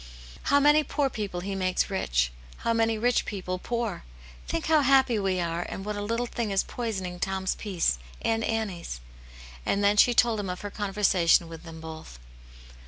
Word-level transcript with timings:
How 0.45 0.59
many 0.59 0.83
poor 0.83 1.11
people 1.11 1.41
He 1.41 1.53
makes 1.53 1.91
rich; 1.91 2.31
how 2.65 2.73
many 2.73 2.97
rich 2.97 3.23
people 3.23 3.59
poor! 3.59 4.03
Think 4.47 4.65
how, 4.65 4.81
happy 4.81 5.19
we 5.19 5.39
are, 5.39 5.61
and 5.69 5.85
what 5.85 5.95
a 5.95 6.01
little 6.01 6.25
thing 6.25 6.49
is 6.49 6.63
poisoning 6.63 7.19
Tom's 7.19 7.53
peace, 7.53 7.99
and 8.19 8.43
Annie's." 8.43 8.99
And 9.63 9.83
then 9.83 9.97
she 9.97 10.15
told 10.15 10.39
him 10.39 10.49
of 10.49 10.61
her 10.61 10.71
conversation 10.71 11.47
with 11.47 11.65
them 11.65 11.79
both. 11.79 12.17